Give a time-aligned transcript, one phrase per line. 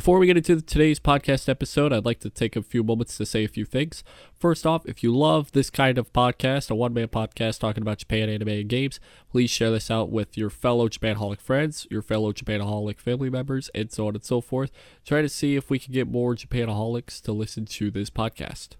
[0.00, 3.26] Before we get into today's podcast episode, I'd like to take a few moments to
[3.26, 4.02] say a few things.
[4.34, 7.98] First off, if you love this kind of podcast, a one man podcast talking about
[7.98, 8.98] Japan anime and games,
[9.30, 13.92] please share this out with your fellow Japanaholic friends, your fellow Japanaholic family members, and
[13.92, 14.72] so on and so forth.
[15.04, 18.76] Try to see if we can get more Japanaholics to listen to this podcast.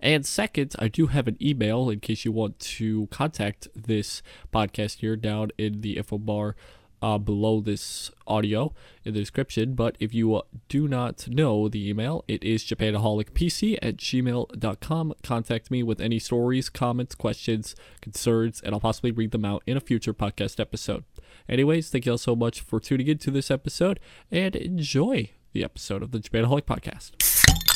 [0.00, 4.20] And second, I do have an email in case you want to contact this
[4.52, 6.56] podcast here down in the info bar
[7.02, 8.72] uh, below this audio
[9.04, 9.74] in the description.
[9.74, 15.14] But if you uh, do not know the email, it is japanaholicpc at gmail.com.
[15.22, 19.76] Contact me with any stories, comments, questions, concerns, and I'll possibly read them out in
[19.76, 21.04] a future podcast episode.
[21.48, 23.98] Anyways, thank you all so much for tuning in to this episode
[24.30, 27.71] and enjoy the episode of the Japanaholic Podcast.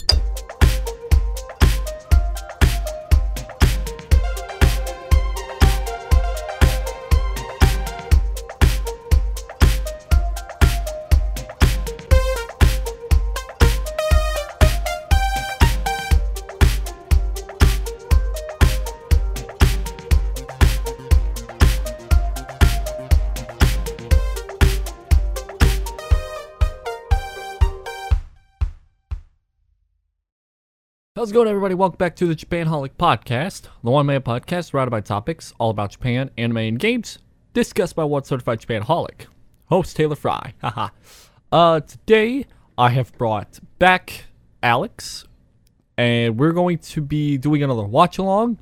[31.16, 31.74] How's it going, everybody?
[31.74, 35.92] Welcome back to the Japanholic Podcast, the one man podcast surrounded by topics all about
[35.92, 37.20] Japan, anime, and games,
[37.54, 39.24] discussed by one certified Japanholic.
[39.70, 40.52] Host Taylor Fry.
[40.60, 40.90] Haha.
[41.50, 42.44] uh, today
[42.76, 44.26] I have brought back
[44.62, 45.24] Alex,
[45.96, 48.58] and we're going to be doing another watch along,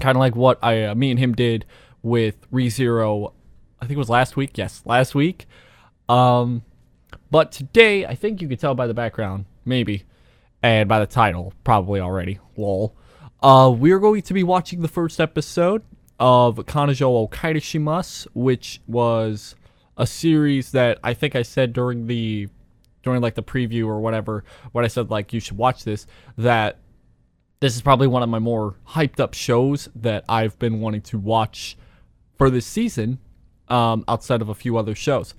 [0.00, 1.66] kind of like what I, uh, me and him did
[2.02, 3.34] with ReZero.
[3.82, 4.56] I think it was last week.
[4.56, 5.44] Yes, last week.
[6.08, 6.62] Um,
[7.30, 10.04] but today I think you can tell by the background, maybe
[10.66, 12.40] and by the title, probably already.
[12.56, 12.96] Lol.
[13.40, 15.84] Uh, we're going to be watching the first episode
[16.18, 19.54] of Kanojo Okarishimasu, which was
[19.96, 22.48] a series that I think I said during the
[23.04, 26.80] during like the preview or whatever when I said like you should watch this that
[27.60, 31.18] this is probably one of my more hyped up shows that I've been wanting to
[31.18, 31.78] watch
[32.36, 33.20] for this season
[33.68, 35.32] um, outside of a few other shows.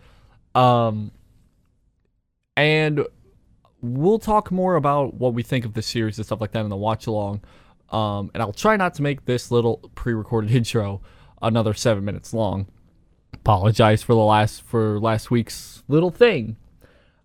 [0.56, 1.12] Um,
[2.56, 3.06] and
[3.82, 6.70] we'll talk more about what we think of the series and stuff like that in
[6.70, 7.42] the watch along.
[7.90, 11.02] Um, and I'll try not to make this little pre-recorded intro
[11.42, 12.68] another seven minutes long.
[13.34, 16.58] Apologize for the last for last week's little thing.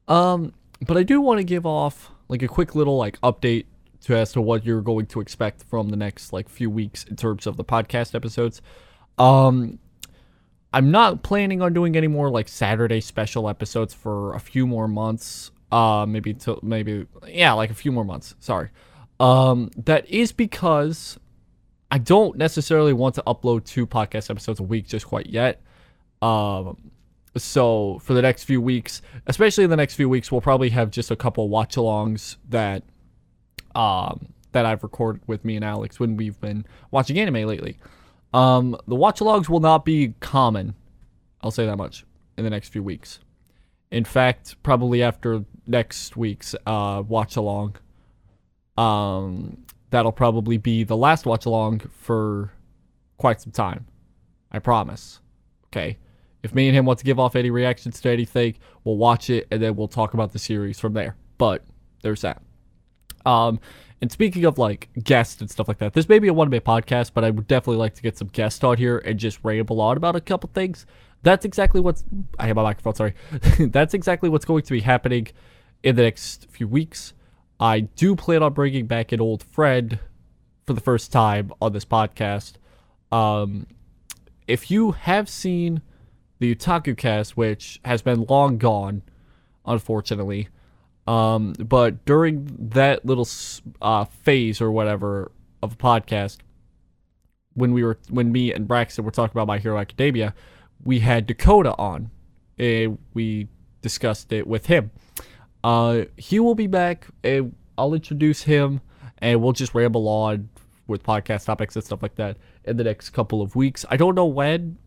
[0.09, 0.53] Um,
[0.87, 3.67] but I do want to give off like a quick little like update
[4.03, 7.17] to as to what you're going to expect from the next like few weeks in
[7.17, 8.61] terms of the podcast episodes.
[9.19, 9.79] Um,
[10.73, 14.89] I'm not planning on doing any more like Saturday special episodes for a few more
[14.89, 18.35] months uh maybe till maybe yeah like a few more months.
[18.39, 18.69] Sorry.
[19.19, 21.19] Um that is because
[21.91, 25.63] i don't necessarily want to upload two podcast episodes a week just quite yet.
[26.21, 26.93] Um
[27.37, 30.91] so for the next few weeks especially in the next few weeks we'll probably have
[30.91, 32.83] just a couple watch alongs that
[33.75, 37.79] um that i've recorded with me and alex when we've been watching anime lately.
[38.35, 40.75] Um the watch alongs will not be common
[41.41, 42.05] i'll say that much
[42.37, 43.21] in the next few weeks
[43.93, 47.77] in fact, probably after next week's uh, watch along,
[48.79, 52.51] um, that'll probably be the last watch along for
[53.19, 53.87] quite some time.
[54.51, 55.21] I promise.
[55.67, 55.99] Okay.
[56.43, 59.47] If me and him want to give off any reactions to anything, we'll watch it
[59.51, 61.15] and then we'll talk about the series from there.
[61.37, 61.63] But
[62.03, 62.43] there's that.
[63.27, 63.61] Um,
[64.01, 66.61] and speaking of like guests and stuff like that, this may be a one way
[66.61, 69.83] podcast, but I would definitely like to get some guests on here and just ramble
[69.83, 70.87] on about a couple things
[71.23, 72.05] that's exactly what's
[72.39, 73.15] I have my microphone, sorry.
[73.59, 75.29] that's exactly what's going to be happening
[75.83, 77.15] in the next few weeks.
[77.61, 79.99] I do plan on bringing back an old friend
[80.67, 82.55] for the first time on this podcast.
[83.11, 83.67] Um,
[84.49, 85.83] if you have seen
[86.39, 89.03] the Otaku cast, which has been long gone,
[89.65, 90.49] unfortunately,
[91.07, 93.29] um, but during that little
[93.81, 95.31] uh, phase or whatever
[95.63, 96.39] of a podcast,
[97.55, 100.35] when we were when me and Braxton were talking about My Hero Academia,
[100.85, 102.11] we had Dakota on.
[102.59, 103.49] and we
[103.81, 104.91] discussed it with him.
[105.65, 107.07] Uh, he will be back.
[107.25, 108.81] And I'll introduce him,
[109.19, 110.49] and we'll just ramble on
[110.87, 113.85] with podcast topics and stuff like that in the next couple of weeks.
[113.89, 114.79] I don't know when.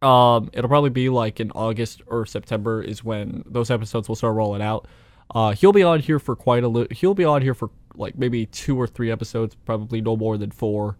[0.00, 4.34] Um, it'll probably be like in August or September is when those episodes will start
[4.34, 4.88] rolling out.
[5.32, 6.88] Uh, he'll be on here for quite a little.
[6.94, 10.50] He'll be on here for like maybe two or three episodes, probably no more than
[10.50, 10.96] four.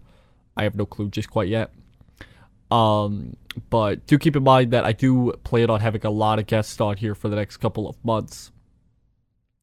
[0.57, 1.73] I have no clue just quite yet.
[2.73, 3.37] Um,
[3.69, 6.81] but do keep in mind that I do plan on having a lot of guests
[6.81, 8.51] on here for the next couple of months,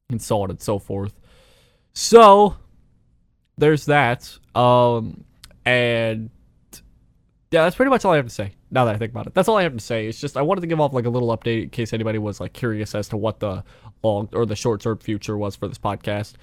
[0.08, 1.18] and so on and so forth.
[1.92, 2.56] So
[3.58, 4.32] there's that.
[4.54, 5.24] Um,
[5.64, 6.30] and
[7.50, 8.52] yeah, that's pretty much all I have to say.
[8.70, 10.06] Now that I think about it, that's all I have to say.
[10.06, 12.38] It's just I wanted to give off like a little update in case anybody was
[12.38, 13.64] like curious as to what the
[14.04, 16.34] long or the short term future was for this podcast.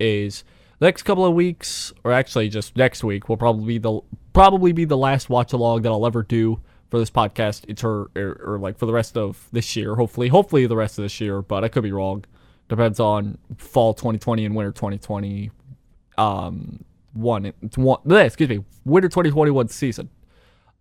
[0.00, 0.42] Is
[0.84, 4.00] next couple of weeks, or actually just next week, will probably be the
[4.32, 6.60] probably be the last watch along that I'll ever do
[6.90, 7.64] for this podcast.
[7.68, 9.94] It's her or, or like for the rest of this year.
[9.96, 12.24] Hopefully, hopefully the rest of this year, but I could be wrong.
[12.68, 15.50] Depends on fall 2020 and winter 2020.
[16.16, 20.10] Um, one, one excuse me, winter 2021 season.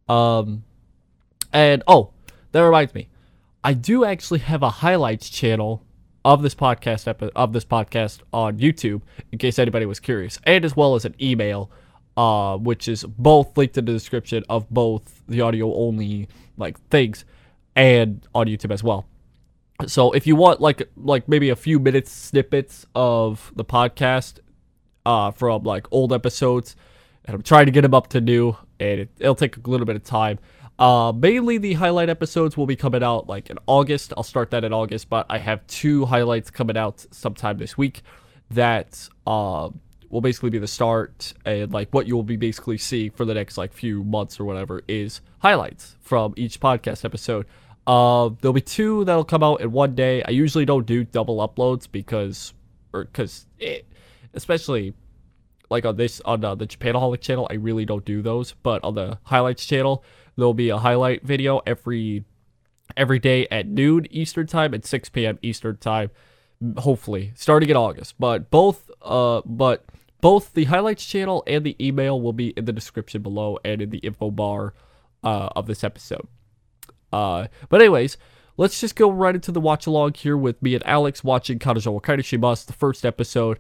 [0.07, 0.63] Um,
[1.51, 2.11] and oh,
[2.51, 3.09] that reminds me,
[3.63, 5.83] I do actually have a highlights channel
[6.25, 10.63] of this podcast epi- of this podcast on YouTube, in case anybody was curious, and
[10.65, 11.69] as well as an email,
[12.17, 16.27] uh, which is both linked in the description of both the audio only
[16.57, 17.25] like things
[17.75, 19.05] and on YouTube as well.
[19.87, 24.39] So if you want like like maybe a few minutes snippets of the podcast
[25.05, 26.75] uh, from like old episodes,
[27.25, 29.85] and I'm trying to get them up to new, and it, it'll take a little
[29.85, 30.39] bit of time.
[30.79, 34.13] Uh, mainly the highlight episodes will be coming out like in August.
[34.17, 38.01] I'll start that in August, but I have two highlights coming out sometime this week
[38.49, 39.69] that uh,
[40.09, 43.33] will basically be the start and like what you will be basically seeing for the
[43.33, 47.45] next like few months or whatever is highlights from each podcast episode.
[47.85, 50.23] Uh, there'll be two that'll come out in one day.
[50.23, 52.53] I usually don't do double uploads because,
[52.93, 53.45] or because,
[54.33, 54.93] especially
[55.69, 58.53] like on this on uh, the Japanaholic channel, I really don't do those.
[58.63, 60.03] But on the highlights channel,
[60.35, 62.25] there'll be a highlight video every
[62.95, 65.39] every day at noon Eastern time at 6 p.m.
[65.41, 66.12] Eastern time.
[66.77, 68.15] Hopefully, starting in August.
[68.19, 69.85] But both uh but
[70.21, 73.89] both the highlights channel and the email will be in the description below and in
[73.89, 74.74] the info bar
[75.21, 76.25] uh, of this episode.
[77.12, 78.18] Uh, but anyways,
[78.56, 82.00] let's just go right into the watch along here with me and Alex watching Kanojo
[82.00, 83.59] Okarishimasu, the first episode.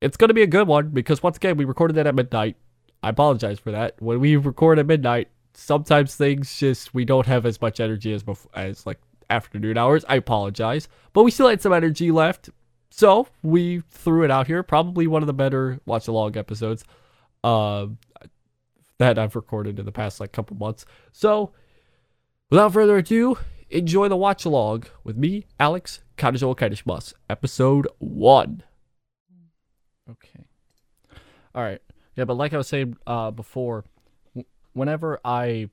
[0.00, 2.56] It's going to be a good one because once again, we recorded that at midnight.
[3.02, 4.00] I apologize for that.
[4.00, 8.22] When we record at midnight, sometimes things just we don't have as much energy as
[8.22, 9.00] before, as like
[9.30, 10.04] afternoon hours.
[10.08, 12.50] I apologize, but we still had some energy left,
[12.90, 14.62] so we threw it out here.
[14.62, 16.84] Probably one of the better watch along episodes
[17.44, 17.86] uh,
[18.98, 20.84] that I've recorded in the past like couple months.
[21.12, 21.52] So,
[22.50, 23.38] without further ado,
[23.70, 28.62] enjoy the watch along with me, Alex Kanojo Okarishimasu, episode one.
[30.10, 30.46] Okay.
[31.54, 31.80] All right.
[32.18, 33.84] Yeah, but like I was saying uh, before,
[34.72, 35.70] whenever I,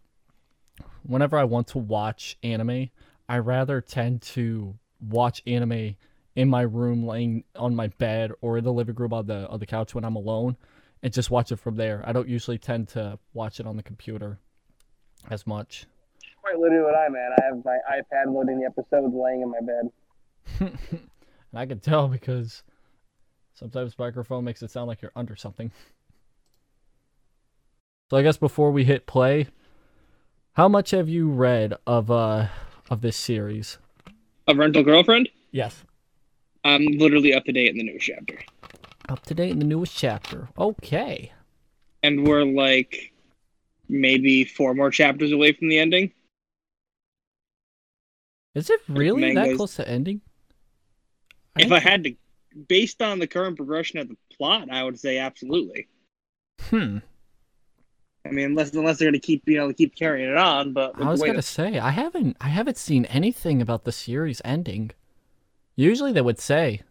[1.02, 2.92] whenever I want to watch anime,
[3.28, 5.96] I rather tend to watch anime
[6.36, 9.60] in my room, laying on my bed, or in the living room on the on
[9.60, 10.56] the couch when I'm alone,
[11.02, 12.04] and just watch it from there.
[12.06, 14.38] I don't usually tend to watch it on the computer
[15.32, 15.88] as much.
[16.44, 17.32] Quite literally what I'm at.
[17.42, 19.90] I have my iPad loading the episodes, laying in my bed.
[21.52, 22.62] and I can tell because
[23.56, 25.72] Sometimes microphone makes it sound like you're under something.
[28.10, 29.48] So I guess before we hit play,
[30.54, 32.48] how much have you read of uh
[32.90, 33.80] of this series?
[34.48, 35.30] Of Rental Girlfriend?
[35.52, 35.84] Yes.
[36.64, 38.40] I'm literally up to date in the newest chapter.
[39.10, 40.50] Up to date in the newest chapter.
[40.58, 41.32] Okay.
[42.04, 43.12] And we're like
[43.90, 46.12] maybe four more chapters away from the ending.
[48.54, 50.22] Is it really that close to ending?
[51.56, 52.16] I if I had to
[52.68, 55.88] based on the current progression of the plot, I would say absolutely.
[56.62, 57.00] Hmm.
[58.26, 61.10] I mean, unless unless they're gonna keep you know keep carrying it on, but I
[61.10, 64.92] was gonna say I haven't I haven't seen anything about the series ending.
[65.76, 66.82] Usually they would say.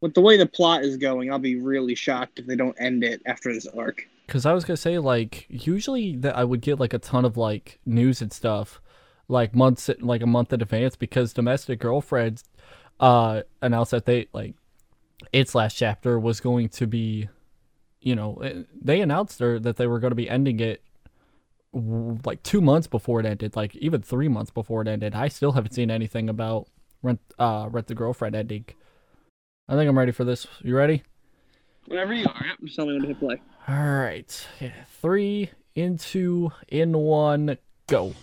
[0.00, 3.02] With the way the plot is going, I'll be really shocked if they don't end
[3.02, 4.06] it after this arc.
[4.26, 7.36] Because I was gonna say like usually that I would get like a ton of
[7.36, 8.80] like news and stuff,
[9.28, 12.44] like months like a month in advance because domestic girlfriends
[13.00, 14.54] uh, announced that they like
[15.32, 17.28] its last chapter was going to be,
[18.04, 20.82] you know, eh, they announced there that they were going to be ending it
[21.72, 25.14] like two months before it ended, like even three months before it ended.
[25.14, 26.68] I still haven't seen anything about
[27.02, 28.66] rent uh rent the girlfriend ending.
[29.68, 30.46] I think I'm ready for this.
[30.62, 31.02] You ready?
[31.86, 32.46] Whenever you are.
[32.62, 33.40] Just tell me when to hit play.
[33.66, 34.46] All right.
[35.00, 37.56] Three, in two in one,
[37.88, 38.14] go.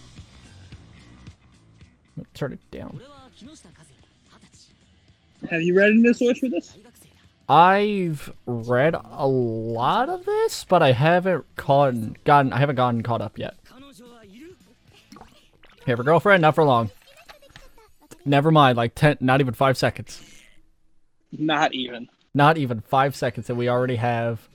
[2.36, 3.02] Turn it down.
[5.50, 6.78] Have you read any source for this?
[7.50, 13.22] I've read a lot of this, but I haven't caught, gotten I haven't gotten caught
[13.22, 13.56] up yet.
[15.86, 16.42] Have a girlfriend?
[16.42, 16.92] Not for long.
[18.24, 20.22] Never mind, like ten, not even five seconds.
[21.32, 22.08] Not even.
[22.34, 24.48] Not even five seconds, and we already have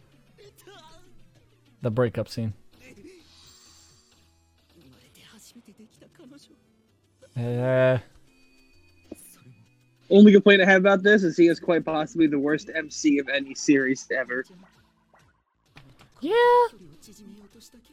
[1.83, 2.55] the breakup scene.
[7.37, 7.99] Uh,
[10.11, 13.29] only complaint I have about this is he is quite possibly the worst MC of
[13.29, 14.45] any series ever.
[16.21, 16.33] Yeah.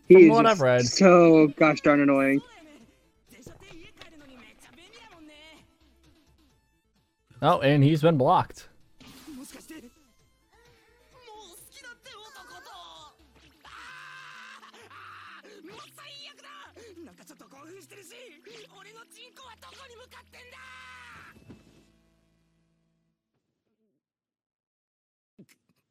[0.08, 0.86] He From is what I've read.
[0.86, 2.42] so gosh darn annoying.
[7.42, 8.70] Oh, and he's been blocked.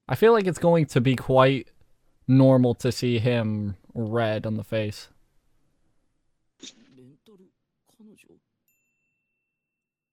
[0.09, 1.69] I feel like it's going to be quite
[2.27, 5.09] normal to see him red on the face.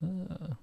[0.04, 0.54] Uh.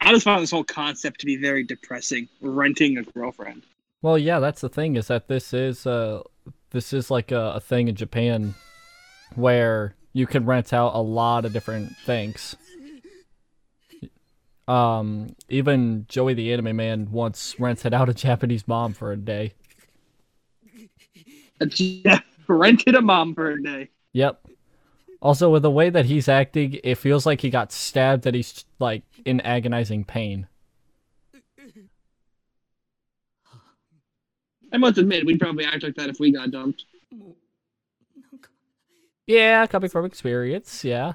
[0.00, 2.28] I just found this whole concept to be very depressing.
[2.40, 3.64] Renting a girlfriend.
[4.00, 6.22] Well, yeah, that's the thing is that this is uh
[6.70, 8.54] this is like a, a thing in Japan
[9.34, 12.56] where you can rent out a lot of different things.
[14.68, 19.54] Um, even Joey the Anime Man once rented out a Japanese mom for a day.
[21.76, 23.88] Yeah, rented a mom for a day.
[24.12, 24.46] Yep.
[25.20, 28.64] Also, with the way that he's acting, it feels like he got stabbed and he's
[28.78, 30.46] like in agonizing pain.
[34.70, 36.84] I must admit, we'd probably act like that if we got dumped.
[37.14, 37.34] Oh,
[39.26, 41.14] yeah, coming from experience, yeah.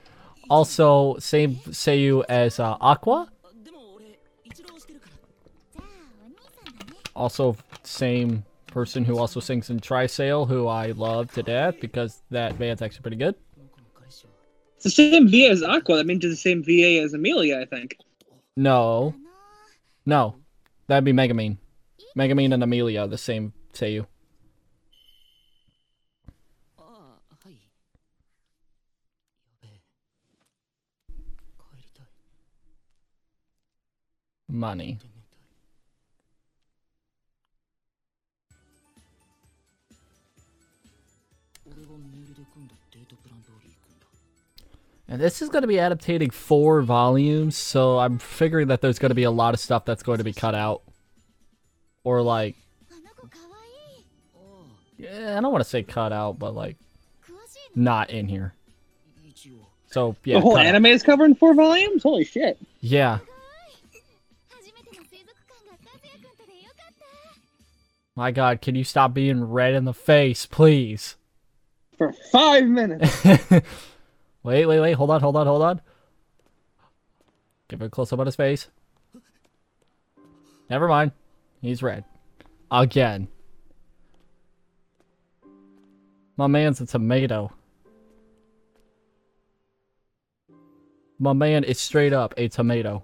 [0.51, 3.31] also same Seiyu as uh, Aqua.
[7.15, 12.59] Also same person who also sings in TrySail, who I love to death because that
[12.59, 13.35] band's actually pretty good.
[14.75, 15.97] It's the same VA as Aqua.
[15.97, 17.97] That means it's the same VA as Emilia, I think.
[18.57, 19.15] No,
[20.05, 20.35] no,
[20.87, 21.57] that'd be Megumin.
[22.17, 24.05] Megumin and Emilia, the same Seiyu.
[34.51, 34.99] money.
[45.07, 49.09] And this is going to be adapting four volumes, so I'm figuring that there's going
[49.09, 50.83] to be a lot of stuff that's going to be cut out.
[52.05, 52.55] Or like...
[54.97, 56.77] Yeah, I don't want to say cut out, but like...
[57.75, 58.53] Not in here.
[59.87, 60.35] So, yeah.
[60.35, 60.91] The whole anime out.
[60.93, 62.03] is covering four volumes?
[62.03, 62.57] Holy shit.
[62.79, 63.19] Yeah.
[68.15, 71.15] My god, can you stop being red in the face, please?
[71.97, 73.23] For five minutes.
[74.43, 74.93] wait, wait, wait.
[74.93, 75.81] Hold on, hold on, hold on.
[77.69, 78.67] Give a close up on his face.
[80.69, 81.11] Never mind.
[81.61, 82.03] He's red.
[82.69, 83.27] Again.
[86.35, 87.51] My man's a tomato.
[91.19, 93.03] My man is straight up a tomato.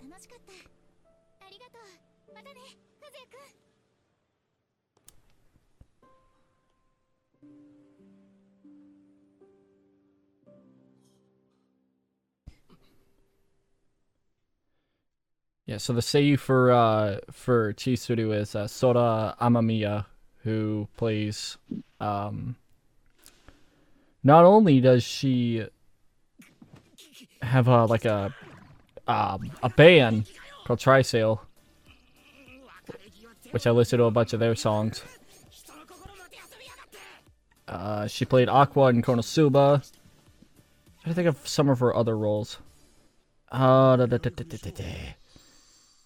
[15.68, 20.06] Yeah, so the seiyu for uh for Chizuru is uh, Sora Amamiya,
[20.44, 21.58] who plays
[22.00, 22.56] um.
[24.24, 25.68] Not only does she
[27.42, 28.34] have a like a
[29.10, 30.28] um a band
[30.64, 31.40] called TrySail,
[33.52, 35.04] which I listened to a bunch of their songs.
[37.68, 39.86] Uh, she played Aqua in Konosuba.
[41.06, 42.58] I think of some of her other roles.
[43.52, 45.16] Uh, da, da, da.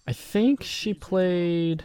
[0.06, 1.84] I think she played.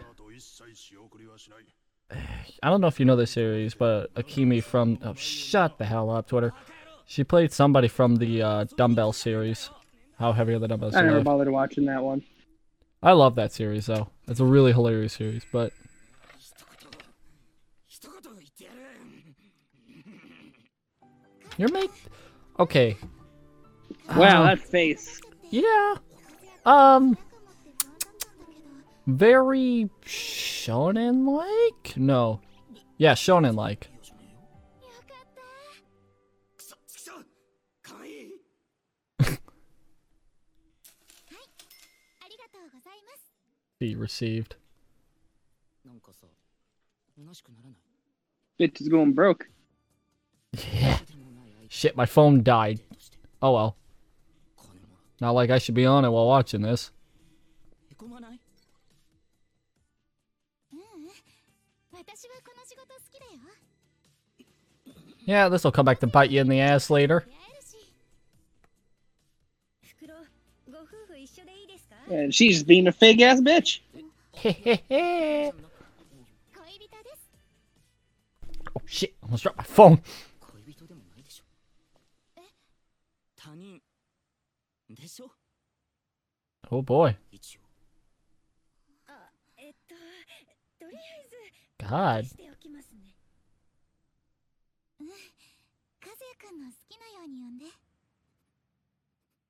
[2.63, 4.99] I don't know if you know this series, but Akemi from.
[5.03, 6.53] Oh, shut the hell up, Twitter.
[7.05, 9.69] She played somebody from the uh, dumbbell series.
[10.19, 10.95] How heavy are the dumbbells?
[10.95, 12.23] I never bothered watching that one.
[13.03, 14.09] I love that series though.
[14.27, 15.71] It's a really hilarious series, but
[21.57, 21.91] You're make
[22.59, 22.97] Okay.
[24.15, 25.21] Wow, um, that face.
[25.49, 25.95] Yeah.
[26.65, 27.17] Um
[29.07, 31.97] very shonen-like?
[31.97, 32.41] No.
[32.97, 33.89] Yeah, shonen-like.
[43.79, 44.55] Be received.
[48.59, 49.47] Bitch is going broke.
[50.73, 50.97] Yeah.
[51.69, 52.79] Shit, my phone died.
[53.39, 53.77] Oh well.
[55.21, 56.91] Not like I should be on it while watching this.
[65.25, 67.25] Yeah, this will come back to bite you in the ass later.
[72.09, 73.79] And she's being a fake ass bitch.
[78.75, 80.01] oh shit, I almost dropped my phone.
[86.71, 87.15] Oh boy.
[91.86, 92.24] God.
[92.24, 93.14] しておきますね
[95.00, 97.64] うん和也くんの好きなように呼んで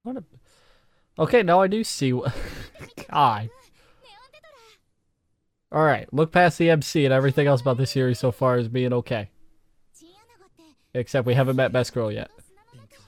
[0.05, 1.23] What a...
[1.23, 2.33] Okay, now I do see what...
[3.09, 3.43] God.
[3.43, 3.49] ネオン
[4.33, 4.49] テト
[5.71, 8.93] ラ Alright, look past the MC and everything else about this series so far is being
[8.93, 9.29] okay.
[9.95, 10.51] チンアナゴっ
[10.93, 12.29] て Except we haven't met Best Girl yet.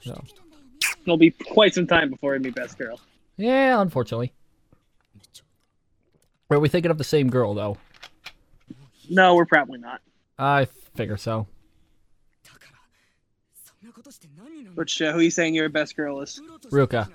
[0.01, 0.69] 砂の中から出てるんだよね
[1.05, 2.99] It'll be quite some time before we meet Best Girl.
[3.37, 4.31] Yeah, unfortunately.
[5.15, 5.45] めっちゃ
[6.55, 7.77] Are we thinking of the same girl, though?
[9.10, 10.00] No, we're probably not.
[10.38, 11.48] I figure so.
[14.76, 16.40] Which uh, who are you saying your best girl is?
[16.70, 17.08] Ruka.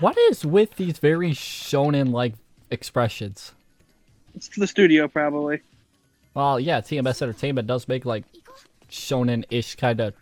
[0.00, 2.34] What is with these very shonen like
[2.70, 3.52] expressions?
[4.34, 5.60] It's the studio, probably.
[6.34, 8.24] Well, yeah, TMS Entertainment does make like
[8.90, 10.14] shonen-ish kind of.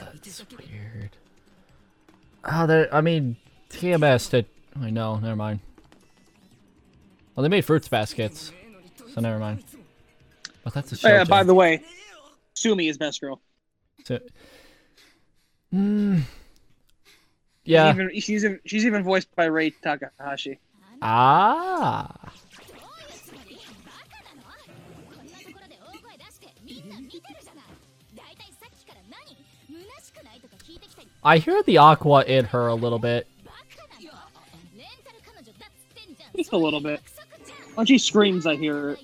[0.00, 1.16] Uh, that's weird.
[2.44, 2.94] Oh, there.
[2.94, 3.36] I mean,
[3.70, 4.46] TMS did.
[4.80, 5.16] I know.
[5.16, 5.60] Never mind.
[7.34, 8.52] Well, they made fruits baskets,
[9.14, 9.64] so never mind.
[10.64, 11.08] But that's a show.
[11.08, 11.82] Oh, yeah, by the way,
[12.54, 13.40] Sumi is best girl.
[14.04, 14.18] So,
[15.72, 16.22] mm,
[17.64, 17.92] yeah.
[17.92, 20.58] She's even, she's even, she's even voiced by Rie Takahashi.
[21.00, 22.32] Ah.
[31.24, 33.26] I hear the aqua in her a little bit.
[36.36, 37.00] Just a little bit.
[37.74, 39.00] When she screams, I hear it.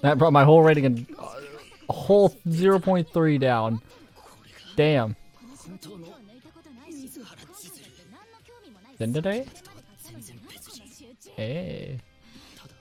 [0.00, 1.40] that brought my whole rating a uh,
[1.90, 3.80] whole 0.3 down.
[4.76, 5.16] Damn.
[5.68, 6.06] 本当の
[6.90, 7.84] 水原千鶴。
[8.10, 8.96] 何の興味もない？
[8.96, 9.44] し Then today?
[10.02, 10.86] 全然別人
[11.36, 11.98] Hey.
[12.56, 12.74] ただ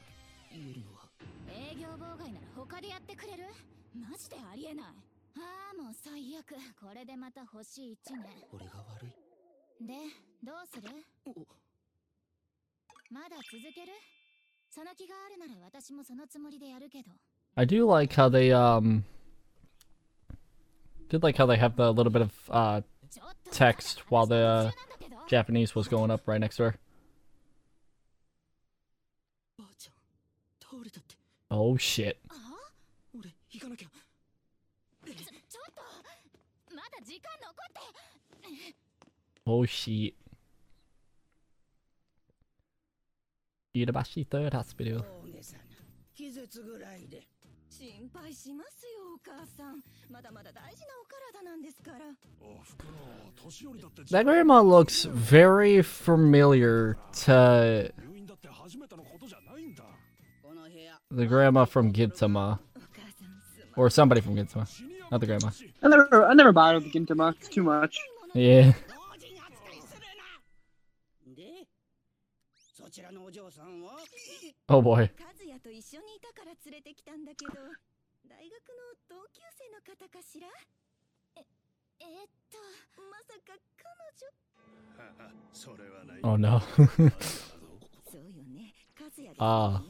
[0.52, 1.04] 言えるのは
[1.52, 3.44] 営業妨害なら他でやってくれる？
[3.94, 4.86] マジでありえない。
[4.86, 4.92] あ
[5.74, 6.56] あもう最悪。
[6.80, 8.24] これでまた星1年。
[8.54, 9.06] 俺が悪
[9.82, 9.94] いで
[10.44, 10.90] どうする？
[11.26, 11.32] お
[13.12, 13.92] まだ続ける？
[14.70, 17.12] その気があるなら私もそのつもりでやるけど。
[17.56, 19.04] I do like how they um
[21.10, 22.82] Did like how they have the little bit of uh,
[23.52, 24.72] text while the uh,
[25.28, 26.76] Japanese was going up right next to her.
[31.50, 32.20] Oh shit.
[39.46, 40.14] Oh shit.
[43.74, 45.06] University Third Hospital.
[47.77, 51.99] 大げさな気絶ぐらいで心配しますよお母さんまだまだ大事なお体なんですから
[54.11, 57.93] That grandma looks very familiar to
[60.43, 62.59] この部屋 the grandma from Gintama.
[62.59, 64.67] お母さんすま Or somebody from Gintama.
[65.11, 65.51] Not the grandma.
[65.83, 67.35] I never I never bothered with Gintama.
[67.39, 67.99] It's too much.
[68.35, 68.73] Yeah.
[68.73, 70.07] 老 人扱いする
[71.27, 71.67] なで
[72.55, 73.99] そちらのお嬢さんは
[74.69, 75.11] Oh boy.
[75.58, 77.52] 和也と一緒にいたから連れてきたんだけど
[78.30, 80.48] 大学の同級生の方かしら？
[81.36, 82.58] えーっと
[83.02, 85.34] まさか彼女？
[85.54, 86.20] それはない。
[86.22, 86.62] Oh no.
[88.06, 88.76] そうよね。
[89.00, 89.36] 和也ですよね。
[89.40, 89.82] あ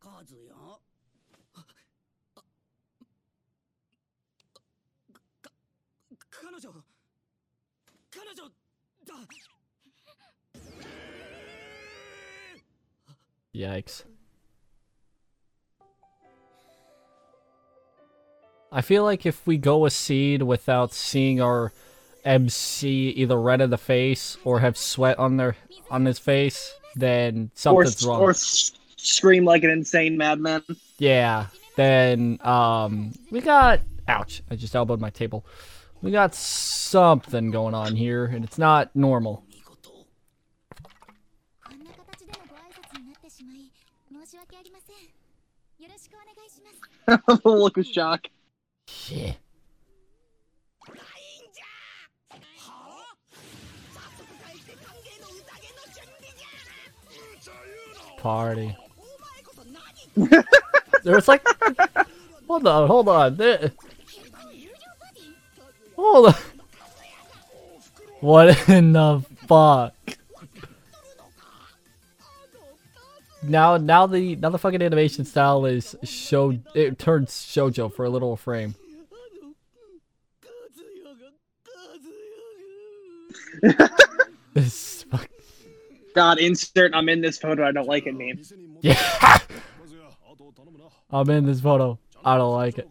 [0.00, 0.54] カズヤ
[6.30, 6.70] 彼女？
[13.54, 14.04] Yikes.
[18.72, 21.72] I feel like if we go a seed without seeing our
[22.24, 25.56] MC either red in the face or have sweat on their
[25.90, 28.20] on his face, then Or something's wrong.
[28.20, 30.62] or scream like an insane madman.
[30.98, 31.46] Yeah.
[31.76, 35.46] Then um we got ouch, I just elbowed my table.
[36.02, 39.44] We got something going on here and it's not normal.
[47.44, 48.26] Look of shock.
[48.86, 49.36] Shit.
[58.18, 58.74] Party.
[61.04, 61.46] There's like,
[62.46, 63.72] hold on, hold on, there...
[65.94, 66.34] hold on.
[68.20, 69.94] What in the fuck?
[73.48, 78.10] now now the now the fucking animation style is show it turns shojo for a
[78.10, 78.74] little frame.
[84.54, 85.28] this fuck.
[86.14, 87.66] God, insert I'm in this photo.
[87.66, 88.40] I don't like it, meme.
[88.80, 89.38] Yeah.
[91.10, 91.98] I'm in this photo.
[92.24, 92.88] I don't like it.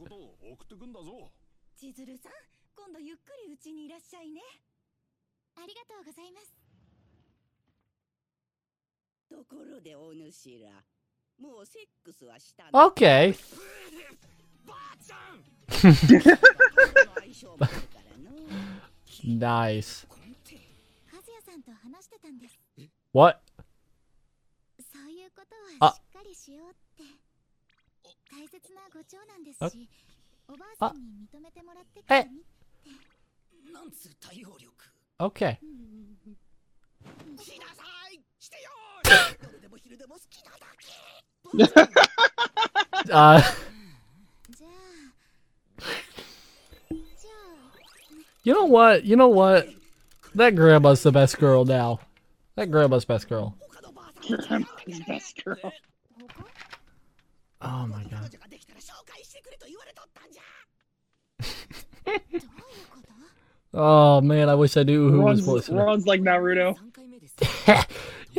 [9.34, 10.70] ところでお主ら、
[11.40, 12.66] もうセックスはした。
[12.72, 13.36] オッケー。
[17.58, 17.68] ば。
[19.72, 20.06] イス。
[20.08, 20.18] カ
[21.20, 22.60] ズさんと話してたんです。
[23.12, 23.40] What?
[24.78, 27.04] そういうことはしっかりしようって。
[28.30, 29.90] 大切なご長男ですし、
[30.48, 32.30] おばあさんに認めてもらって,え。
[35.20, 35.58] オッケー。
[37.36, 38.20] 来 なさい。
[38.40, 38.83] 来てよ。
[43.12, 43.42] uh,
[48.44, 49.06] you know what?
[49.06, 49.70] You know what?
[50.36, 52.00] That grandma's the best girl now.
[52.56, 53.56] That grandma's best girl.
[54.28, 55.72] Grandma's best girl.
[57.62, 58.36] Oh my god.
[63.74, 65.76] oh man, I wish I knew who Ron's, was voicing.
[65.76, 66.76] Ron's like Naruto.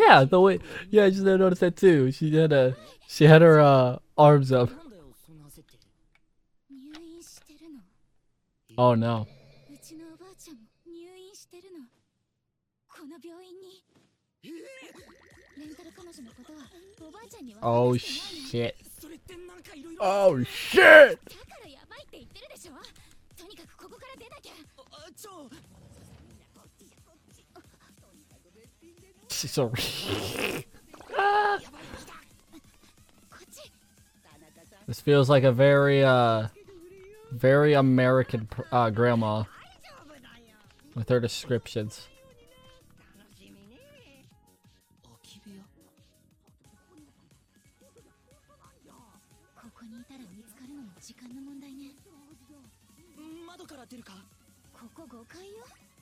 [0.07, 0.59] Yeah, the way.
[0.91, 2.13] Yeah, I just noticed that too.
[2.13, 2.77] She had a.
[3.09, 4.71] She had her uh, arms up.
[8.77, 9.27] Oh no.
[17.63, 18.77] Oh shit.
[20.01, 21.19] Oh shit!
[29.47, 29.73] sorry.
[34.87, 36.49] this feels like a very, uh,
[37.31, 39.45] very American uh, grandma
[40.95, 42.09] with her descriptions.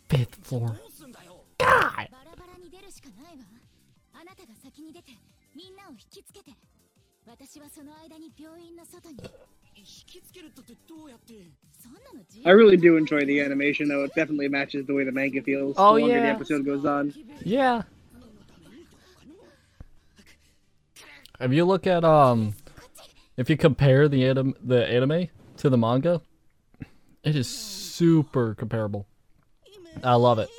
[0.09, 0.77] Fifth floor.
[1.59, 2.09] God!
[4.82, 5.12] 先に出て
[5.56, 6.52] みんなを引きつけて
[7.26, 9.18] 私はその間に病院の外に
[9.76, 11.34] 引きつけるってどうやって
[11.82, 14.06] そんなの自由 I really do enjoy the animation, though.
[14.06, 15.76] It definitely matches the way the manga feels.
[15.78, 16.34] Oh, the longer the yeah.
[16.34, 17.14] episode goes on.
[17.44, 17.84] Yeah.
[21.40, 22.56] If you look at um,
[23.36, 26.22] if you compare the anim the anime to the manga,
[27.24, 29.06] it is super comparable.
[30.04, 30.50] I love it.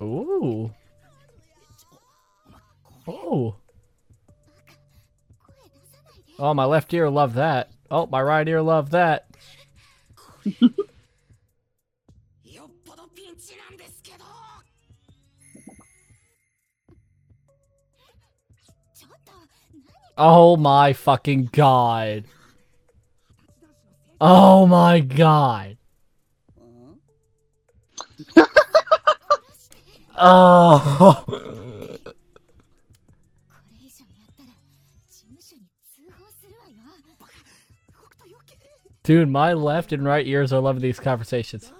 [0.00, 0.70] Ooh.
[3.07, 3.55] Oh.
[6.39, 7.71] Oh, my left ear loved that.
[7.89, 9.25] Oh, my right ear loved that.
[20.17, 22.25] oh my fucking god.
[24.19, 25.77] Oh my god.
[30.17, 31.63] oh.
[39.07, 41.71] Dude, my left and right ears are loving these conversations.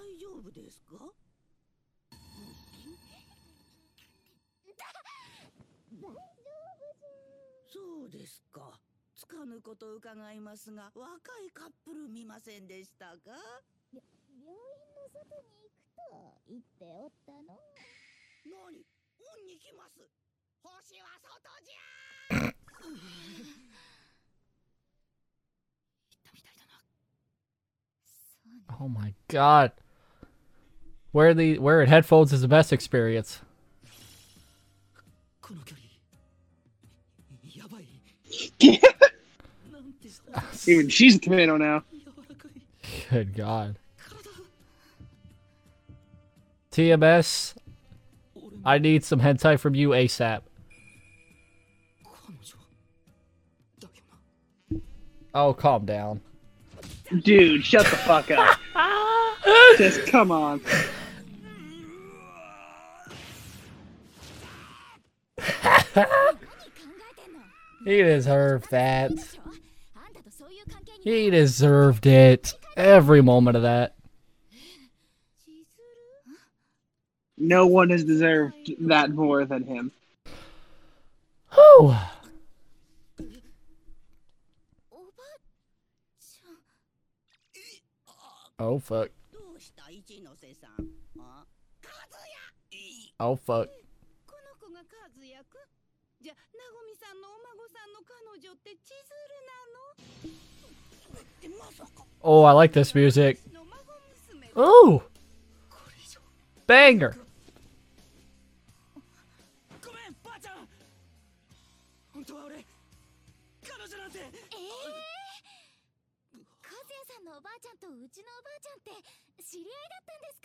[28.80, 29.72] Oh my god.
[31.12, 33.40] Where the where it headphones is the best experience.
[40.66, 41.82] Even she's a tomato now.
[43.10, 43.76] Good God.
[46.70, 47.54] TMS,
[48.64, 50.42] I need some hentai from you ASAP.
[55.34, 56.20] Oh, calm down.
[57.22, 58.58] Dude, shut the fuck up.
[59.78, 60.60] Just come on.
[67.84, 69.12] he deserved that.
[71.02, 72.52] He deserved it.
[72.76, 73.94] Every moment of that.
[77.38, 79.92] No one has deserved that more than him.
[81.56, 82.17] Oh.
[88.59, 89.11] Oh, fuck.
[89.31, 90.71] どうした一ノ瀬さん
[91.19, 91.45] あ
[91.83, 91.89] 和
[92.71, 93.67] 也 Oh, fuck.
[94.25, 95.67] この子が和也くん
[96.21, 96.39] じゃな
[96.71, 99.33] ごみさんのお孫さんの彼女って千鶴
[101.23, 103.39] ってまさか Oh, I like this music.
[103.51, 103.83] なのの孫
[104.29, 104.99] 娘 Ooh,
[105.69, 106.21] これ以上
[106.67, 107.15] banger.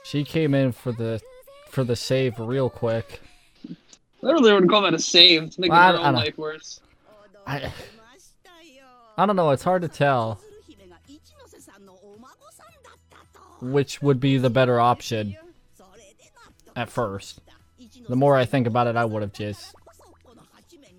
[0.04, 1.22] She came in for the
[1.70, 3.22] for the save real quick.
[4.24, 5.54] I would to call that a save.
[5.58, 6.82] Well, I, her own life worse.
[7.46, 7.72] I,
[9.18, 9.50] I don't know.
[9.50, 10.40] It's hard to tell
[13.64, 15.38] which would be the better option
[16.76, 17.40] at first.
[18.08, 19.74] The more I think about it, I would have just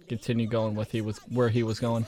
[0.09, 2.07] continued going with he was where he was going.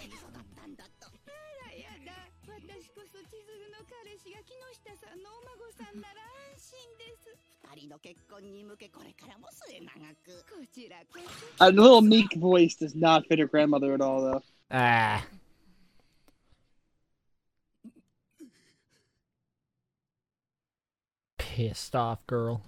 [11.60, 14.44] A little meek voice does not fit her grandmother at all, though.
[14.72, 15.26] Ah.
[21.38, 22.62] Pissed off girl.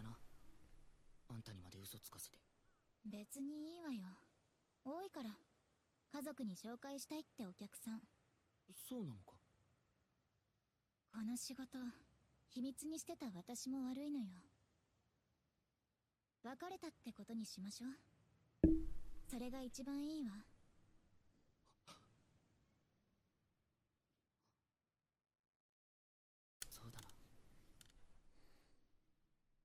[1.29, 2.37] あんたにまで嘘つかせて
[3.05, 3.99] 別にいいわよ
[4.85, 5.29] 多いから
[6.13, 8.01] 家族に紹介したいってお客さん
[8.87, 9.33] そうなのか
[11.11, 11.79] この仕事
[12.49, 14.25] 秘密にしてた私も悪いのよ
[16.43, 17.89] 別れたってことにしましょう
[19.29, 20.31] それが一番いいわ
[26.69, 27.07] そうだな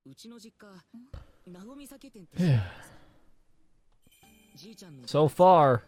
[0.05, 5.81] うちの実家なごみ酒店って知ってるかさじいちゃんの So far,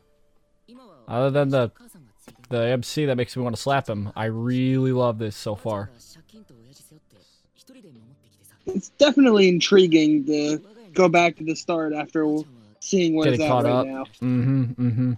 [0.68, 4.30] 今は other than the 母さんが継いでる the MC that makes me want to slap him, I
[4.30, 5.80] really love this so ばあちゃん far.
[5.80, 7.16] が借金と親父背負って
[7.56, 10.62] 一人で守ってきてさ It's definitely intriguing to
[10.97, 12.27] go back to the start after
[12.81, 13.87] seeing where Getting at right up.
[13.87, 14.05] now.
[14.21, 14.63] Mm-hmm.
[14.73, 15.13] Mm-hmm.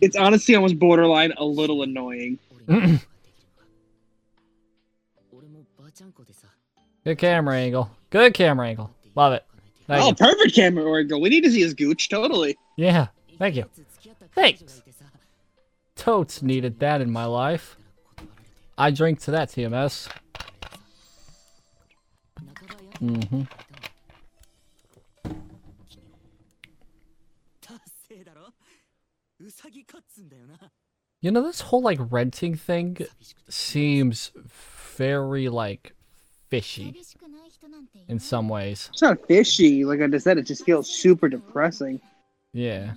[0.00, 2.38] It's honestly almost borderline a little annoying.
[7.04, 7.90] Good camera angle.
[8.10, 8.90] Good camera angle.
[9.14, 9.44] Love it.
[9.86, 10.14] Thank oh, you.
[10.14, 11.20] perfect camera angle.
[11.20, 12.10] We need to see his gooch.
[12.10, 12.58] Totally.
[12.76, 13.06] Yeah.
[13.38, 13.64] Thank you.
[14.34, 14.82] Thanks.
[15.96, 17.76] Totes needed that in my life.
[18.76, 20.08] I drink to that, TMS.
[23.00, 23.42] Mm-hmm.
[31.20, 32.98] You know, this whole like renting thing
[33.48, 34.30] seems
[34.96, 35.94] very like
[36.48, 36.94] fishy
[38.08, 38.88] in some ways.
[38.92, 39.84] It's not fishy.
[39.84, 42.00] Like I just said, it just feels super depressing.
[42.52, 42.92] Yeah.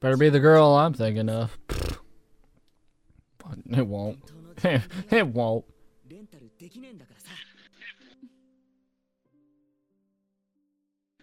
[0.00, 1.56] Better be the girl I'm thinking of.
[3.70, 4.18] It won't.
[4.64, 5.64] it won't.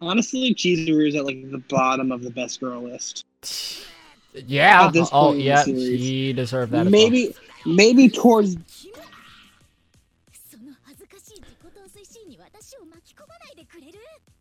[0.01, 3.25] Honestly, Chizuru is at like the bottom of the best girl list.
[4.33, 4.91] Yeah.
[5.11, 5.63] Oh, yeah.
[5.63, 6.87] She deserved that.
[6.87, 8.57] Maybe, maybe towards.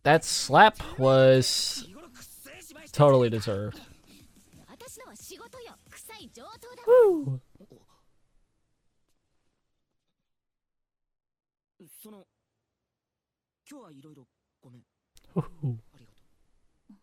[0.03, 1.87] That slap was
[2.93, 3.81] totally deserved.
[6.87, 7.41] Woo.
[13.70, 14.28] 今日はいろいろ
[14.62, 14.82] ごめん
[15.36, 15.44] Woo.
[15.94, 16.20] ありがと
[16.92, 16.96] う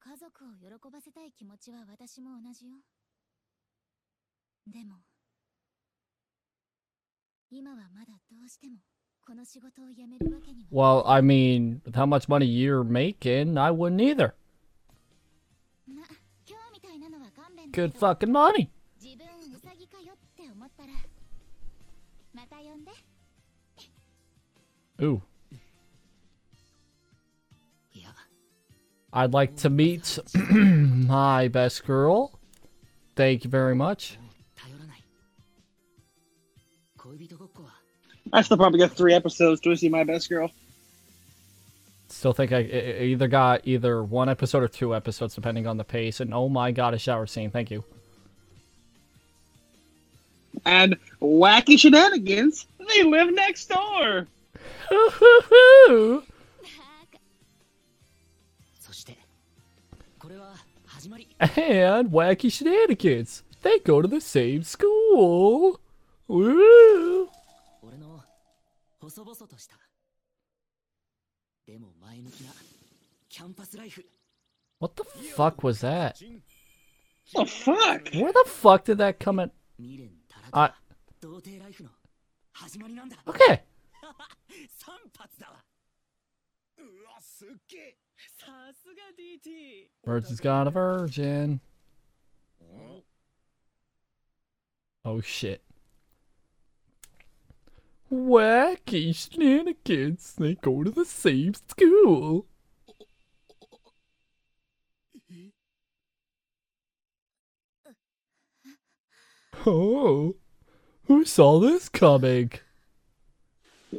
[0.00, 2.76] 家族を喜ばせたい気持ちは私も同じよ
[4.66, 4.96] でも
[7.50, 8.78] 今はまだどうしても
[9.26, 14.34] この仕事を辞めるわけには Well, I mean, with how much money you're making, I wouldn't either.
[15.88, 16.02] ま
[16.48, 18.68] 今日みたいなのは勘弁だ Good けど fucking money.
[25.01, 25.21] Ooh.
[27.91, 28.07] Yeah.
[29.11, 30.19] I'd like to meet
[30.51, 32.39] my best girl.
[33.15, 34.17] Thank you very much.
[38.33, 40.51] I still probably got three episodes to see my best girl.
[42.09, 45.83] Still think I, I either got either one episode or two episodes, depending on the
[45.83, 46.19] pace.
[46.19, 47.49] And oh my god, a shower scene!
[47.49, 47.83] Thank you.
[50.65, 52.67] And wacky shenanigans.
[52.79, 54.27] They live next door
[61.56, 63.42] and wacky shenanigans.
[63.62, 65.80] They go to the same school.
[66.28, 67.28] Woo!
[67.82, 68.20] 俺の
[69.00, 69.76] 細々とした
[71.66, 72.50] でも前向きな
[73.28, 74.04] キャンパスライフ
[74.80, 76.14] What the fuck was that?
[77.32, 78.10] The fuck?
[78.12, 79.52] Where the fuck did that come in?
[79.78, 80.74] 未練たらあく
[81.20, 81.90] 童貞ライフの
[82.52, 83.60] 始まりなんだ Okay.
[84.68, 85.64] 三発だわ
[86.78, 87.96] うわすっげえ
[88.38, 91.60] さすが DT Virgin's got a virgin.
[95.04, 95.62] Oh shit.
[98.12, 100.34] Wacky shenanigans.
[100.36, 102.46] They go to the same school.
[109.68, 110.36] Oh,
[111.06, 112.52] who saw this coming?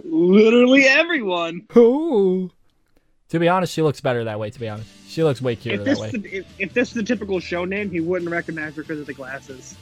[0.04, 1.66] Literally everyone.
[1.74, 2.50] Oh.
[3.28, 4.50] To be honest, she looks better that way.
[4.50, 6.10] To be honest, she looks way cuter If that this, way.
[6.32, 9.14] if, if this is a typical show name, he wouldn't recognize her because of the
[9.14, 9.74] glasses.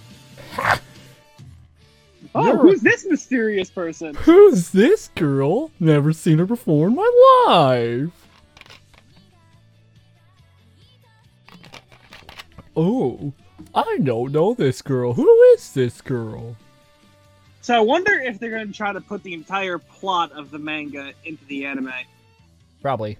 [2.35, 4.15] oh, who's this mysterious person?
[4.15, 5.71] Who's this girl?
[5.81, 8.29] Never seen her before in my life.
[12.77, 13.33] Oh,
[13.75, 15.15] I don't know this girl.
[15.15, 16.57] Who is this girl?
[17.63, 20.59] So I wonder if they're going to try to put the entire plot of the
[20.59, 21.93] manga into the anime.
[22.81, 23.19] Probably.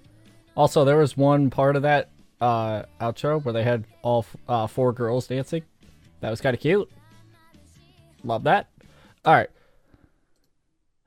[0.57, 2.09] Also, there was one part of that
[2.41, 5.63] uh, outro where they had all f- uh, four girls dancing.
[6.21, 6.91] That was kind of cute.
[8.25, 8.69] Love that.
[9.25, 9.51] All right.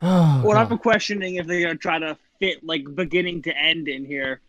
[0.06, 0.70] Oh, What God.
[0.70, 4.42] I'm questioning if they're going to try to fit like beginning to end in here.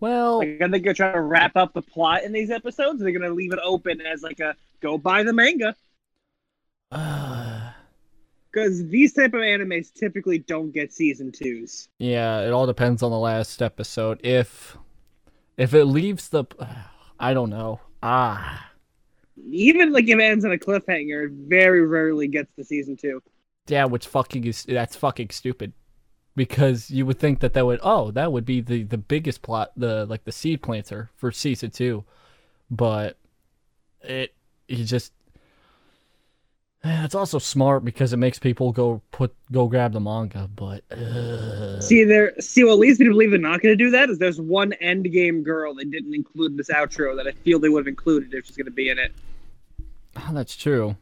[0.00, 3.02] well, Like, are they going to try to wrap up the plot in these episodes?
[3.02, 5.76] Or are they going to leave it open as like a go buy the manga?
[8.50, 11.88] Because these type of animes typically don't get season twos.
[11.98, 14.20] Yeah, it all depends on the last episode.
[14.24, 14.76] If
[15.56, 16.44] if it leaves the
[17.20, 17.80] I don't know.
[18.02, 18.70] Ah.
[19.50, 23.22] Even like if it ends on a cliffhanger, it very rarely gets the season two.
[23.66, 25.74] Yeah, which fucking is that's fucking stupid.
[26.34, 29.72] Because you would think that that would oh, that would be the the biggest plot,
[29.76, 32.04] the like the seed planter for season 2.
[32.70, 33.18] But
[34.00, 34.34] it
[34.68, 35.12] you just
[36.84, 41.80] it's also smart because it makes people go put go grab the manga, but uh,
[41.80, 44.40] See there see what leads me to believe they're not gonna do that is there's
[44.40, 47.80] one end game girl they didn't include in this outro that I feel they would
[47.80, 49.12] have included if she's gonna be in it.
[50.16, 50.96] Oh, that's true.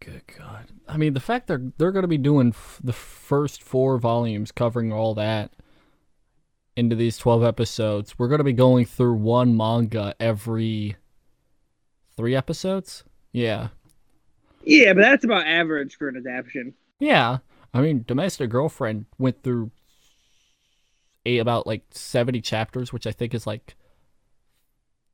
[0.00, 0.66] Good God!
[0.86, 4.52] I mean, the fact they're they're going to be doing f- the first four volumes
[4.52, 5.52] covering all that
[6.76, 8.16] into these twelve episodes.
[8.18, 10.96] We're going to be going through one manga every
[12.16, 13.04] three episodes.
[13.32, 13.68] Yeah,
[14.64, 16.74] Yeah, but that's about average for an adaptation.
[16.98, 17.38] yeah.
[17.74, 19.70] I mean, Domestic Girlfriend went through
[21.26, 23.74] a about like seventy chapters, which I think is like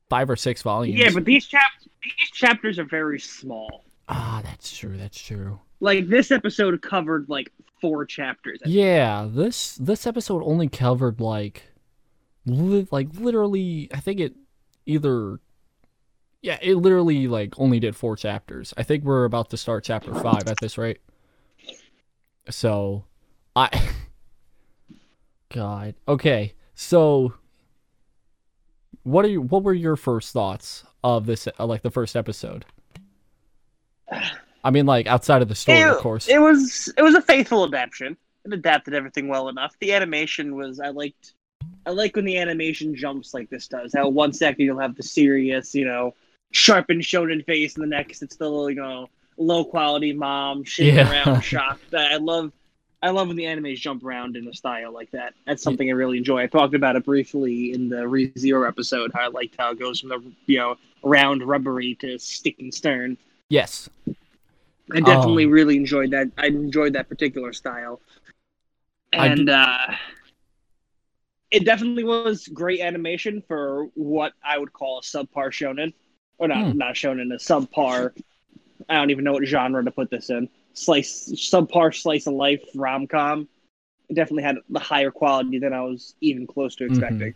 [0.09, 0.97] five or six volumes.
[0.99, 1.63] Yeah, but these chap
[2.03, 3.83] these chapters are very small.
[4.07, 4.95] ah, that's true.
[4.95, 5.59] That's true.
[5.81, 8.59] Like this episode covered like four chapters.
[8.65, 11.63] Yeah, this this episode only covered like
[12.45, 14.35] li- like literally I think it
[14.85, 15.39] either
[16.43, 18.73] yeah, it literally like only did 4 chapters.
[18.77, 20.99] I think we're about to start chapter 5 at this rate.
[22.49, 23.05] So,
[23.55, 23.89] I
[25.49, 25.95] God.
[26.07, 26.53] Okay.
[26.75, 27.33] So
[29.03, 32.65] what are you what were your first thoughts of this uh, like the first episode?
[34.65, 36.27] I mean like outside of the story, it, of course.
[36.27, 38.17] It was it was a faithful adaptation.
[38.43, 39.77] It adapted everything well enough.
[39.79, 41.35] The animation was I liked
[41.85, 43.93] I like when the animation jumps like this does.
[43.93, 46.13] How one second you'll have the serious, you know,
[46.53, 51.09] sharpened shonen face, and the next it's the you know, low quality mom shitting Yeah.
[51.11, 51.93] around shocked.
[51.93, 52.53] I love
[53.01, 55.33] I love when the animes jump around in a style like that.
[55.45, 56.41] That's something I really enjoy.
[56.43, 59.11] I talked about it briefly in the Re Zero episode.
[59.13, 62.73] How I liked how it goes from the you know round rubbery to stick and
[62.73, 63.17] stern.
[63.49, 63.89] yes.
[64.93, 66.27] I definitely Um, really enjoyed that.
[66.37, 67.99] I enjoyed that particular style,
[69.13, 69.87] and uh,
[71.51, 75.93] it definitely was great animation for what I would call a subpar shonen,
[76.37, 76.77] or not Hmm.
[76.77, 78.11] not shonen, a subpar.
[78.89, 80.49] I don't even know what genre to put this in.
[80.73, 83.47] slice subpar slice of life rom com.
[84.09, 87.35] It definitely had the higher quality than I was even close to expecting.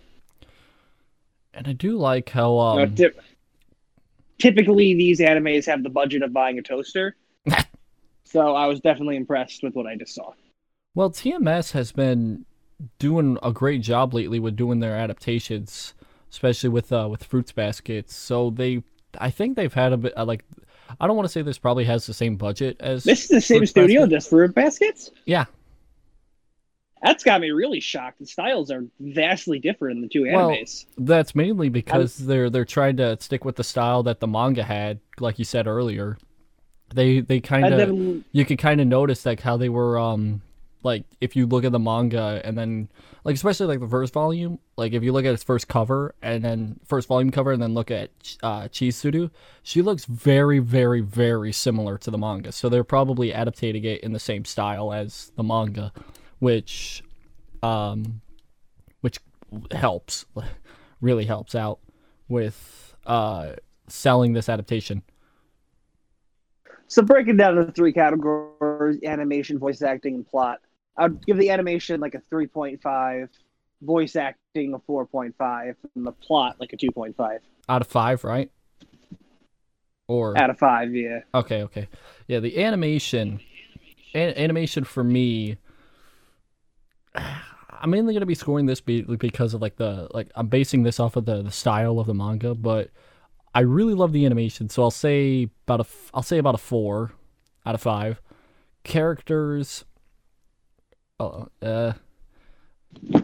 [1.54, 3.16] And I do like how um typ-
[4.40, 7.16] typically, these animes have the budget of buying a toaster.
[8.26, 10.34] so I was definitely impressed with what I just saw.
[10.96, 12.46] well TMS has been
[13.00, 15.94] doing a great job lately with doing their adaptations,
[16.32, 18.16] especially with uh with Fruits Baskets.
[18.16, 18.84] So they
[19.20, 20.44] I think they've had a bit uh, like
[21.00, 23.42] I don't want to say this probably has the same budget as This is the
[23.42, 24.16] same Fruits studio, Basket?
[24.16, 25.12] just for baskets.
[25.26, 25.46] Yeah.
[27.04, 28.20] That's got me really shocked.
[28.20, 30.86] The styles are vastly different in the two animes.
[30.98, 31.06] Well.
[31.06, 35.00] That's mainly because they're they're trying to stick with the style that the manga had,
[35.20, 36.18] like you said earlier.
[36.94, 40.42] They they kind of you could kind of notice like how they were um
[40.88, 42.88] like if you look at the manga and then
[43.26, 46.44] like especially like the first volume, like if you look at its first cover and
[46.44, 48.10] then first volume cover and then look at
[48.42, 49.30] uh Chizuru,
[49.62, 52.54] she looks very very very similar to the manga.
[52.54, 55.92] So they're probably adapting it in the same style as the manga,
[56.40, 57.04] which
[57.62, 58.22] um
[59.02, 59.20] which
[59.72, 60.26] helps
[61.02, 61.80] really helps out
[62.30, 63.52] with uh
[63.88, 65.04] selling this adaptation.
[66.88, 70.62] So breaking down the three categories: animation, voice acting, and plot.
[70.98, 73.30] I'd give the animation like a three point five,
[73.82, 77.82] voice acting a four point five, and the plot like a two point five Out
[77.82, 78.52] of 5, right?
[80.08, 80.94] Or out of five.
[80.96, 81.20] Yeah.
[81.36, 81.90] Okay, okay.
[82.28, 83.42] Yeah, the animation,
[84.16, 85.58] a- animation for me,
[87.16, 91.00] I'm mainly gonna be scoring this be- because of like the like I'm basing this
[91.00, 92.90] off of the the style of the manga, but
[93.54, 96.60] I really love the animation, so I'll say about a f- I'll say about a
[96.60, 97.12] four
[97.66, 98.22] out of five.
[98.84, 99.84] Characters,
[101.20, 101.94] oh, uh,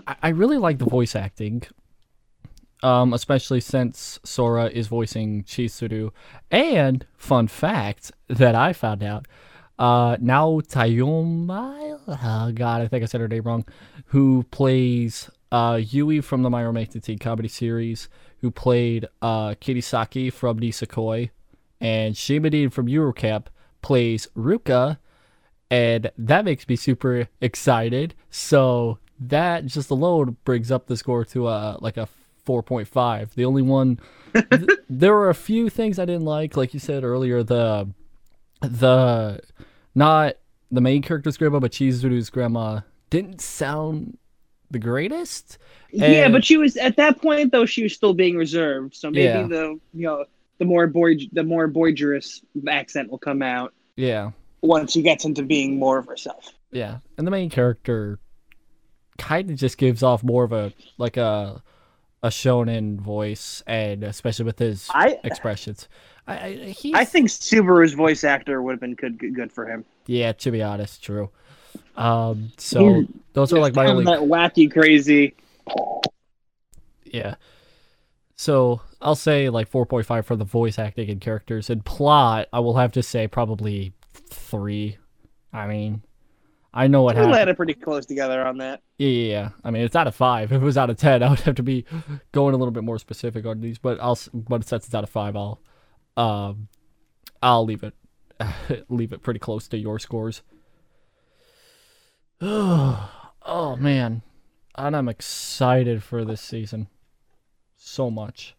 [0.08, 1.64] I, I really like the voice acting.
[2.82, 6.12] Um, especially since Sora is voicing Chizuru,
[6.52, 9.26] and fun fact that I found out,
[9.80, 13.66] uh, now Tayoma, oh god, I think I said her name wrong,
[14.08, 18.10] who plays uh Yui from the My Romantic Teen comedy series,
[18.42, 21.30] who played uh Kirisaki from Nisekoi,
[21.80, 23.50] and Shima Rin from Yuru Camp
[23.82, 24.98] plays Ruka,
[25.70, 28.14] and that makes me super excited.
[28.30, 32.08] So that just alone brings up the score to a like a
[32.46, 33.34] 4.5.
[33.36, 34.00] The only one
[34.34, 37.90] th- there were a few things I didn't like, like you said earlier, the
[38.62, 39.40] the
[39.96, 40.36] not
[40.72, 44.18] the main character's grandma, but Chizuru's grandma didn't sound
[44.72, 45.60] the greatest.
[45.92, 47.66] yeah, but she was at that point though.
[47.66, 49.44] She was still being reserved, so maybe Yeah.
[49.48, 50.26] the you know
[50.58, 54.32] the more boy the more boisterous accent will come out Yeah,
[54.64, 56.54] once she gets into being more of herself.
[56.72, 58.20] yeah, and the main character
[59.18, 61.62] kind of just gives off more of a like a
[62.24, 65.88] a shonen voice, and especially with his I expressions.
[66.26, 69.86] I, I, I think Subaru's voice actor would have been good good for him.
[70.08, 71.30] yeah, to be honest, true.
[71.96, 75.36] Um, so He's those are like my only that wacky, crazy.
[77.06, 77.36] Yeah.
[78.36, 81.70] So I'll say like 4.5 for the voice acting and characters.
[81.70, 84.98] And plot, I will have to say probably three.
[85.52, 86.04] I mean,
[86.74, 87.32] I know what happened.
[87.32, 87.48] We happened.
[87.48, 88.82] landed pretty close together on that.
[88.98, 89.50] Yeah, yeah, yeah.
[89.64, 90.52] I mean, it's out of five.
[90.54, 91.86] If it was out of ten, I would have to be
[92.32, 93.78] going a little bit more specific on these.
[93.78, 95.62] But I'll, but since it's out of five, I'll,
[96.18, 96.68] um,
[97.42, 97.94] I'll leave it,
[98.90, 100.42] leave it pretty close to your scores.
[102.42, 104.22] oh man,
[104.76, 106.88] and I'm excited for this season,
[107.78, 108.56] so much.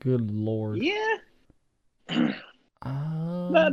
[0.00, 0.78] Good lord.
[0.82, 1.16] Yeah,
[2.82, 3.72] Um, but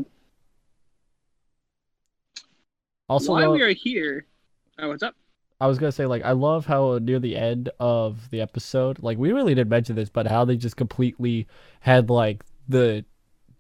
[3.10, 4.26] also, while though- we are here,
[4.80, 5.16] oh, what's up?
[5.62, 9.18] I was gonna say like I love how near the end of the episode, like
[9.18, 11.48] we really didn't mention this, but how they just completely
[11.80, 13.06] had like the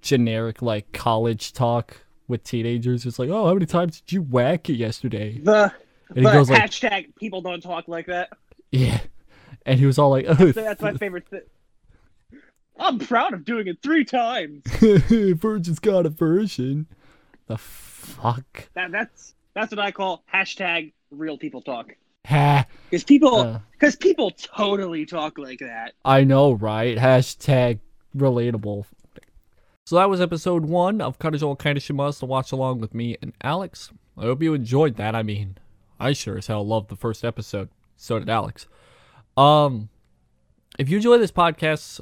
[0.02, 3.06] generic like college talk with teenagers.
[3.06, 5.40] It's like, oh, how many times did you whack it yesterday?
[5.42, 5.72] The
[6.10, 8.30] And he the goes like, hashtag people don't talk like that.
[8.72, 9.00] yeah,
[9.66, 11.42] and he was all like, oh, That's my favorite thing.
[12.78, 14.64] I'm proud of doing it three times.
[14.80, 16.88] Virgin's got a version.
[17.48, 18.68] The fuck?
[18.74, 21.96] That that's that's what I call hashtag real people talk.
[22.24, 23.60] Because people Uh.
[23.72, 25.94] because people totally talk like that.
[26.04, 26.98] I know, right?
[26.98, 27.80] Hashtag
[28.16, 28.86] relatable.
[29.86, 33.92] So that was episode one of Kanojo Okarishimasu to watch along with me and Alex.
[34.18, 35.14] I hope you enjoyed that.
[35.16, 35.58] I mean,
[36.00, 37.70] I sure as hell loved the first episode.
[37.96, 38.68] So did Alex.
[39.38, 39.90] Um,
[40.80, 42.02] if you enjoy this podcast,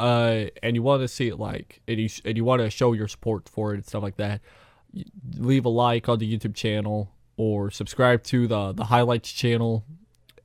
[0.00, 2.94] uh, and you want to see it like, and you and you want to show
[2.94, 4.40] your support for it and stuff like that,
[5.36, 9.84] leave a like on the YouTube channel or subscribe to the the highlights channel,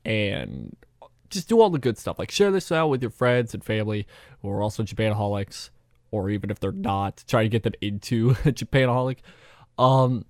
[0.04, 0.76] and
[1.30, 2.18] just do all the good stuff.
[2.20, 4.08] Like share this out with your friends and family
[4.42, 5.70] who are also Japanaholics,
[6.12, 9.18] or even if they're not, try to get them into Japanaholic.
[9.78, 10.26] Um,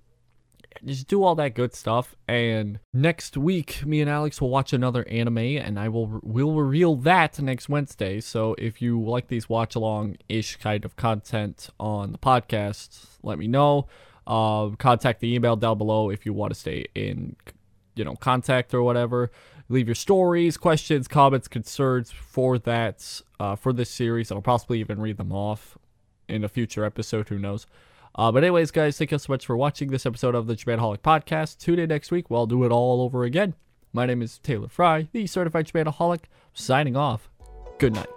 [0.84, 2.14] just do all that good stuff.
[2.28, 6.96] And next week, me and Alex will watch another anime, and I will will reveal
[6.96, 8.20] that next Wednesday.
[8.20, 13.38] So if you like these watch along ish kind of content on the podcast, let
[13.38, 13.86] me know.
[14.26, 17.36] Uh, contact the email down below if you want to stay in,
[17.94, 19.30] you know, contact or whatever.
[19.68, 24.30] Leave your stories, questions, comments, concerns for that uh, for this series.
[24.30, 25.78] I'll possibly even read them off
[26.28, 27.28] in a future episode.
[27.28, 27.66] Who knows?
[28.16, 30.98] Uh, but anyways, guys, thank you so much for watching this episode of the Japanaholic
[31.00, 31.58] Podcast.
[31.58, 32.30] Tune in next week.
[32.30, 33.54] We'll do it all over again.
[33.92, 36.22] My name is Taylor Fry, the certified Japanaholic,
[36.54, 37.28] signing off.
[37.78, 38.08] Good night.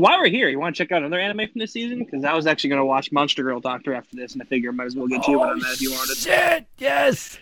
[0.00, 1.98] While we're here, you want to check out another anime from this season?
[1.98, 4.70] Because I was actually going to watch Monster Girl Doctor after this, and I figure
[4.70, 6.16] I might as well get you one on that if you wanted.
[6.16, 6.66] Shit!
[6.78, 7.38] Yes!